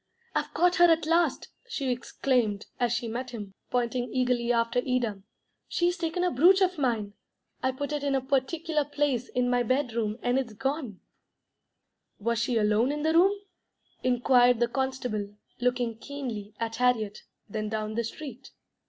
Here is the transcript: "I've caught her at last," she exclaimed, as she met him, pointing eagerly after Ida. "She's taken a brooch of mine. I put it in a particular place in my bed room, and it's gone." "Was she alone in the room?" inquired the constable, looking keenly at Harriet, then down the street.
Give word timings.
"I've 0.33 0.51
caught 0.55 0.77
her 0.77 0.85
at 0.89 1.05
last," 1.05 1.49
she 1.67 1.91
exclaimed, 1.91 2.65
as 2.79 2.91
she 2.91 3.07
met 3.07 3.29
him, 3.29 3.53
pointing 3.69 4.11
eagerly 4.11 4.51
after 4.51 4.79
Ida. 4.79 5.21
"She's 5.67 5.95
taken 5.95 6.23
a 6.23 6.31
brooch 6.31 6.59
of 6.59 6.79
mine. 6.79 7.13
I 7.61 7.71
put 7.71 7.91
it 7.91 8.03
in 8.03 8.15
a 8.15 8.19
particular 8.21 8.83
place 8.83 9.29
in 9.29 9.47
my 9.47 9.61
bed 9.61 9.93
room, 9.93 10.17
and 10.23 10.39
it's 10.39 10.53
gone." 10.53 11.01
"Was 12.17 12.39
she 12.39 12.57
alone 12.57 12.91
in 12.91 13.03
the 13.03 13.13
room?" 13.13 13.35
inquired 14.01 14.59
the 14.59 14.67
constable, 14.67 15.35
looking 15.59 15.99
keenly 15.99 16.55
at 16.59 16.77
Harriet, 16.77 17.19
then 17.47 17.69
down 17.69 17.93
the 17.93 18.03
street. 18.03 18.49